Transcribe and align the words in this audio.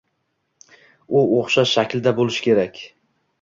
U 1.19 1.21
o’xshash 1.41 1.73
shaklda 1.75 2.15
bo’lishi 2.21 2.47
kerak. 2.49 2.83